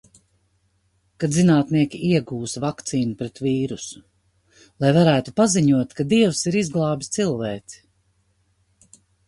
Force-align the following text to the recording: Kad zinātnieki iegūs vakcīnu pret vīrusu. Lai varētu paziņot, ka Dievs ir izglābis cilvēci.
Kad 1.23 1.35
zinātnieki 1.35 1.99
iegūs 2.07 2.55
vakcīnu 2.63 3.13
pret 3.19 3.43
vīrusu. 3.49 4.01
Lai 4.85 4.93
varētu 4.97 5.37
paziņot, 5.43 5.97
ka 6.01 6.09
Dievs 6.17 6.45
ir 6.53 6.61
izglābis 6.65 7.17
cilvēci. 7.21 7.83